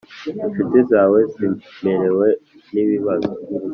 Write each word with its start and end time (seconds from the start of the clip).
incuti 0.45 0.79
zawe 0.91 1.19
zimerewe 1.33 2.27
n 2.71 2.75
ibibazo 2.83 3.31